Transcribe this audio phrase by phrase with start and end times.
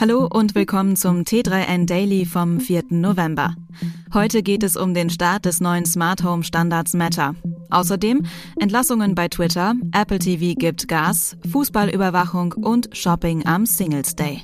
[0.00, 2.84] Hallo und willkommen zum T3N Daily vom 4.
[2.90, 3.56] November.
[4.14, 7.34] Heute geht es um den Start des neuen Smart Home Standards Meta.
[7.70, 8.24] Außerdem
[8.60, 14.40] Entlassungen bei Twitter, Apple TV gibt Gas, Fußballüberwachung und Shopping am Singles Day.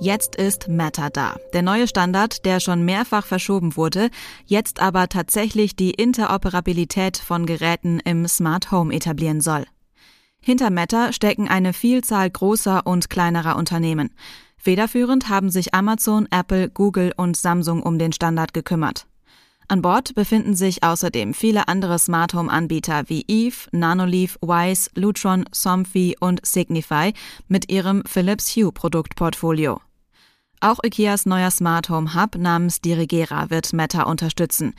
[0.00, 1.36] Jetzt ist Meta da.
[1.52, 4.08] Der neue Standard, der schon mehrfach verschoben wurde,
[4.46, 9.66] jetzt aber tatsächlich die Interoperabilität von Geräten im Smart Home etablieren soll.
[10.44, 14.10] Hinter Meta stecken eine Vielzahl großer und kleinerer Unternehmen.
[14.56, 19.06] Federführend haben sich Amazon, Apple, Google und Samsung um den Standard gekümmert.
[19.68, 25.44] An Bord befinden sich außerdem viele andere Smart Home Anbieter wie Eve, Nanoleaf, Wise, Lutron,
[25.52, 27.12] Somfy und Signify
[27.46, 29.80] mit ihrem Philips Hue Produktportfolio.
[30.60, 34.74] Auch IKEAs neuer Smart Home Hub namens Dirigera wird Meta unterstützen.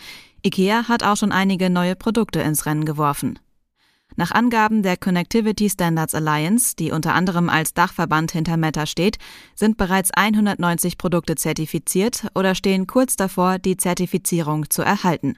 [0.46, 3.40] IKEA hat auch schon einige neue Produkte ins Rennen geworfen.
[4.16, 9.18] Nach Angaben der Connectivity Standards Alliance, die unter anderem als Dachverband hinter Meta steht,
[9.56, 15.38] sind bereits 190 Produkte zertifiziert oder stehen kurz davor, die Zertifizierung zu erhalten.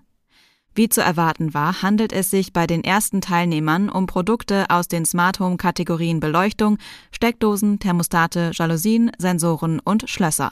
[0.78, 5.06] Wie zu erwarten war, handelt es sich bei den ersten Teilnehmern um Produkte aus den
[5.06, 6.78] Smart Home Kategorien Beleuchtung,
[7.12, 10.52] Steckdosen, Thermostate, Jalousien, Sensoren und Schlösser.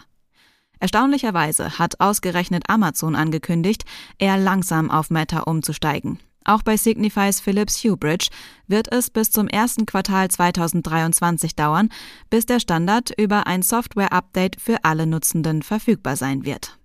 [0.79, 3.83] Erstaunlicherweise hat ausgerechnet Amazon angekündigt,
[4.17, 6.19] eher langsam auf Meta umzusteigen.
[6.45, 8.27] Auch bei Signifys Philips Hue Bridge
[8.67, 11.89] wird es bis zum ersten Quartal 2023 dauern,
[12.29, 16.77] bis der Standard über ein Software-Update für alle Nutzenden verfügbar sein wird.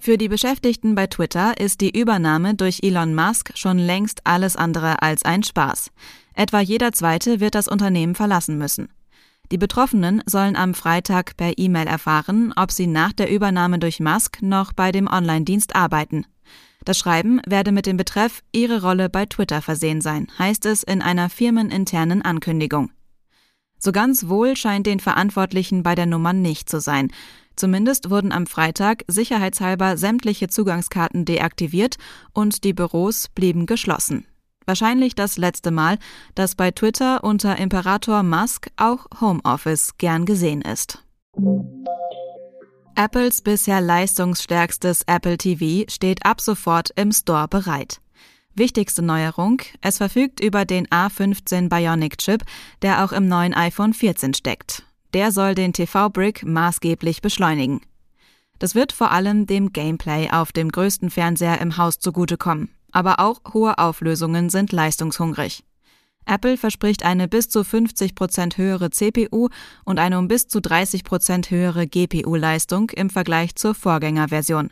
[0.00, 5.02] Für die Beschäftigten bei Twitter ist die Übernahme durch Elon Musk schon längst alles andere
[5.02, 5.90] als ein Spaß.
[6.34, 8.88] Etwa jeder zweite wird das Unternehmen verlassen müssen.
[9.50, 14.42] Die Betroffenen sollen am Freitag per E-Mail erfahren, ob sie nach der Übernahme durch Musk
[14.42, 16.26] noch bei dem Online-Dienst arbeiten.
[16.88, 21.02] Das Schreiben werde mit dem Betreff Ihre Rolle bei Twitter versehen sein, heißt es in
[21.02, 22.90] einer firmeninternen Ankündigung.
[23.78, 27.12] So ganz wohl scheint den Verantwortlichen bei der Nummer nicht zu sein.
[27.56, 31.96] Zumindest wurden am Freitag sicherheitshalber sämtliche Zugangskarten deaktiviert
[32.32, 34.24] und die Büros blieben geschlossen.
[34.64, 35.98] Wahrscheinlich das letzte Mal,
[36.34, 41.04] dass bei Twitter unter Imperator Musk auch Homeoffice gern gesehen ist.
[42.98, 48.00] Apples bisher leistungsstärkstes Apple TV steht ab sofort im Store bereit.
[48.56, 52.42] Wichtigste Neuerung, es verfügt über den A15 Bionic Chip,
[52.82, 54.82] der auch im neuen iPhone 14 steckt.
[55.14, 57.82] Der soll den TV-Brick maßgeblich beschleunigen.
[58.58, 62.68] Das wird vor allem dem Gameplay auf dem größten Fernseher im Haus zugutekommen.
[62.90, 65.62] Aber auch hohe Auflösungen sind leistungshungrig.
[66.28, 69.48] Apple verspricht eine bis zu 50 Prozent höhere CPU
[69.84, 74.70] und eine um bis zu 30 Prozent höhere GPU-Leistung im Vergleich zur Vorgängerversion.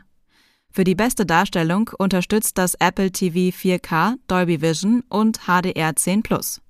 [0.71, 6.61] Für die beste Darstellung unterstützt das Apple TV 4K, Dolby Vision und HDR10 Plus.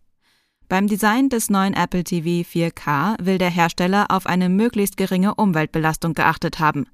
[0.69, 6.15] Beim Design des neuen Apple TV 4K will der Hersteller auf eine möglichst geringe Umweltbelastung
[6.15, 6.87] geachtet haben.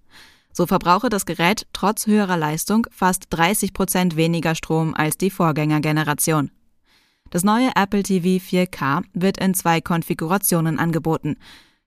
[0.53, 6.51] So verbrauche das Gerät trotz höherer Leistung fast 30 Prozent weniger Strom als die Vorgängergeneration.
[7.32, 11.37] Das neue Apple TV 4K wird in zwei Konfigurationen angeboten.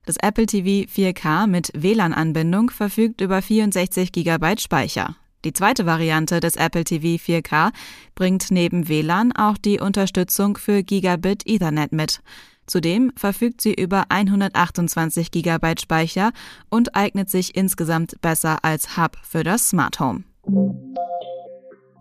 [0.07, 5.16] Das Apple TV 4K mit WLAN-Anbindung verfügt über 64 GB Speicher.
[5.44, 7.72] Die zweite Variante des Apple TV 4K
[8.16, 12.22] bringt neben WLAN auch die Unterstützung für Gigabit Ethernet mit.
[12.66, 16.31] Zudem verfügt sie über 128 GB Speicher
[16.72, 20.23] und eignet sich insgesamt besser als Hub für das Smart Home.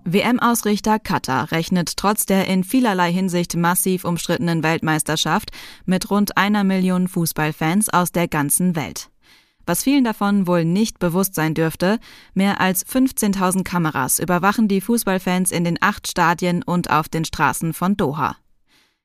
[0.06, 5.50] WM-Ausrichter Katar rechnet trotz der in vielerlei Hinsicht massiv umstrittenen Weltmeisterschaft
[5.86, 9.08] mit rund einer Million Fußballfans aus der ganzen Welt.
[9.64, 11.98] Was vielen davon wohl nicht bewusst sein dürfte,
[12.34, 17.72] mehr als 15.000 Kameras überwachen die Fußballfans in den acht Stadien und auf den Straßen
[17.72, 18.36] von Doha.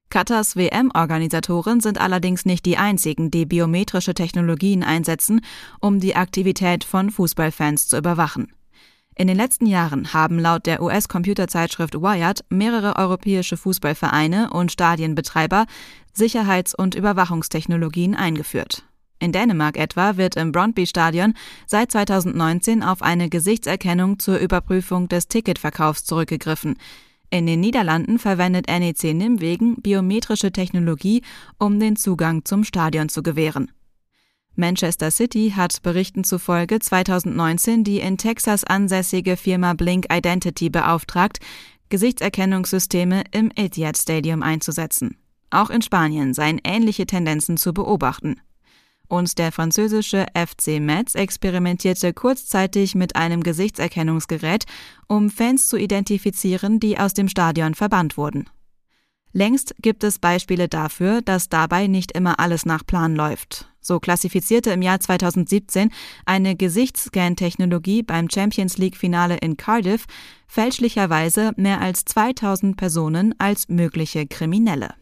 [0.10, 5.40] Katars WM-Organisatoren sind allerdings nicht die einzigen, die biometrische Technologien einsetzen,
[5.80, 8.52] um die Aktivität von Fußballfans zu überwachen.
[9.20, 15.66] In den letzten Jahren haben laut der US-Computerzeitschrift Wired mehrere europäische Fußballvereine und Stadienbetreiber
[16.14, 18.86] Sicherheits- und Überwachungstechnologien eingeführt.
[19.20, 21.34] In Dänemark etwa wird im Brøndby-Stadion
[21.68, 26.78] seit 2019 auf eine Gesichtserkennung zur Überprüfung des Ticketverkaufs zurückgegriffen.
[27.30, 31.24] In den Niederlanden verwendet NEC Nimwegen biometrische Technologie,
[31.58, 33.70] um den Zugang zum Stadion zu gewähren.
[34.60, 41.40] Manchester City hat Berichten zufolge 2019 die in Texas ansässige Firma Blink Identity beauftragt,
[41.90, 45.18] Gesichtserkennungssysteme im Etihad Stadium einzusetzen.
[45.50, 48.42] Auch in Spanien seien ähnliche Tendenzen zu beobachten
[49.10, 54.66] und der französische FC Metz experimentierte kurzzeitig mit einem Gesichtserkennungsgerät,
[55.08, 58.50] um Fans zu identifizieren, die aus dem Stadion verbannt wurden.
[59.34, 63.69] Längst gibt es Beispiele dafür, dass dabei nicht immer alles nach Plan läuft.
[63.82, 65.92] So klassifizierte im Jahr 2017
[66.26, 70.06] eine Gesichtsscan-Technologie beim Champions League-Finale in Cardiff
[70.48, 74.96] fälschlicherweise mehr als 2000 Personen als mögliche Kriminelle.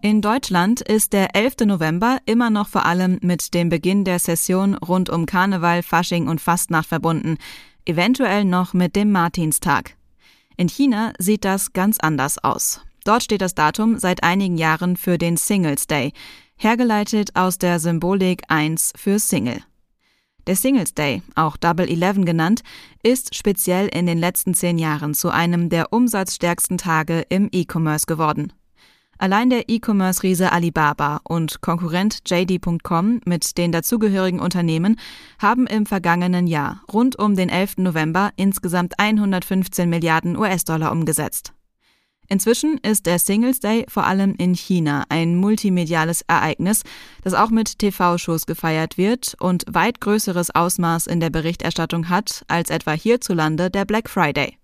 [0.00, 1.66] In Deutschland ist der 11.
[1.66, 6.40] November immer noch vor allem mit dem Beginn der Session rund um Karneval, Fasching und
[6.40, 7.36] Fastnacht verbunden,
[7.84, 9.96] eventuell noch mit dem Martinstag.
[10.56, 12.80] In China sieht das ganz anders aus.
[13.04, 16.12] Dort steht das Datum seit einigen Jahren für den Singles Day,
[16.58, 19.62] hergeleitet aus der Symbolik 1 für Single.
[20.46, 22.62] Der Singles Day, auch Double Eleven genannt,
[23.02, 28.52] ist speziell in den letzten zehn Jahren zu einem der umsatzstärksten Tage im E-Commerce geworden.
[29.18, 34.96] Allein der E-Commerce-Riese Alibaba und Konkurrent JD.com mit den dazugehörigen Unternehmen
[35.40, 37.78] haben im vergangenen Jahr rund um den 11.
[37.78, 41.52] November insgesamt 115 Milliarden US-Dollar umgesetzt.
[42.30, 46.82] Inzwischen ist der Singles Day vor allem in China ein multimediales Ereignis,
[47.22, 52.68] das auch mit TV-Shows gefeiert wird und weit größeres Ausmaß in der Berichterstattung hat als
[52.68, 54.58] etwa hierzulande der Black Friday.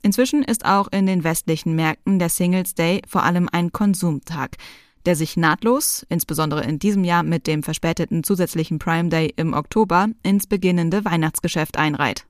[0.00, 4.56] Inzwischen ist auch in den westlichen Märkten der Singles Day vor allem ein Konsumtag,
[5.04, 10.08] der sich nahtlos, insbesondere in diesem Jahr mit dem verspäteten zusätzlichen Prime Day im Oktober,
[10.22, 12.27] ins beginnende Weihnachtsgeschäft einreiht.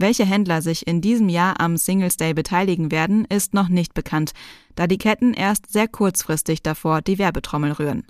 [0.00, 4.32] Welche Händler sich in diesem Jahr am Singles Day beteiligen werden, ist noch nicht bekannt,
[4.74, 8.06] da die Ketten erst sehr kurzfristig davor die Werbetrommel rühren.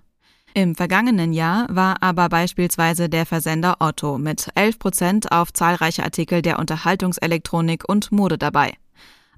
[0.55, 6.43] Im vergangenen Jahr war aber beispielsweise der Versender Otto mit 11 Prozent auf zahlreiche Artikel
[6.43, 8.75] der Unterhaltungselektronik und Mode dabei.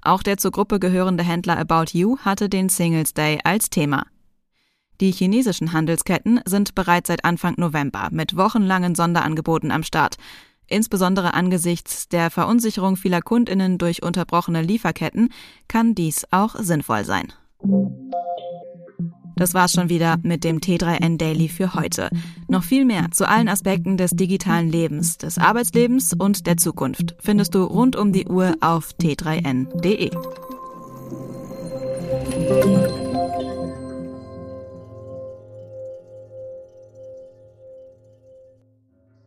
[0.03, 4.05] Auch der zur Gruppe gehörende Händler About You hatte den Singles Day als Thema.
[5.01, 10.17] Die chinesischen Handelsketten sind bereits seit Anfang November mit wochenlangen Sonderangeboten am Start.
[10.67, 15.29] Insbesondere angesichts der Verunsicherung vieler Kundinnen durch unterbrochene Lieferketten
[15.67, 17.33] kann dies auch sinnvoll sein.
[19.35, 22.09] Das war's schon wieder mit dem T3N Daily für heute.
[22.47, 27.55] Noch viel mehr zu allen Aspekten des digitalen Lebens, des Arbeitslebens und der Zukunft findest
[27.55, 30.11] du rund um die Uhr auf t3n.de.